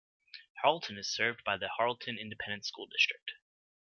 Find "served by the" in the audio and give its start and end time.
1.13-1.69